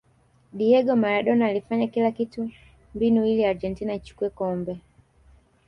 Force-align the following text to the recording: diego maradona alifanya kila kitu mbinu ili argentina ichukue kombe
diego 0.53 0.95
maradona 0.95 1.45
alifanya 1.45 1.87
kila 1.87 2.11
kitu 2.11 2.51
mbinu 2.95 3.25
ili 3.27 3.45
argentina 3.45 3.93
ichukue 3.93 4.29
kombe 4.29 4.79